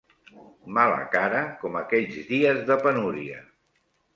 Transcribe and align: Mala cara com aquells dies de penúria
Mala 0.77 1.03
cara 1.17 1.43
com 1.65 1.77
aquells 1.83 2.17
dies 2.33 2.65
de 2.71 2.79
penúria 2.89 3.39